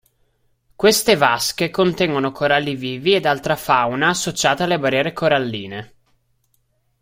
[0.75, 5.93] Queste "vasche" contengono coralli vivi ed altra fauna associata alle barriere coralline.